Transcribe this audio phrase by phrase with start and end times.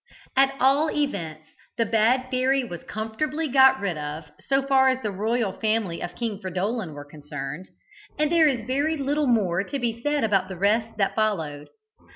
[0.35, 1.43] At all events,
[1.77, 6.15] the bad fairy was comfortably got rid of so far as the royal family of
[6.15, 7.67] King Fridolin were concerned,
[8.17, 11.67] and there is very little more to be said about the rest that followed.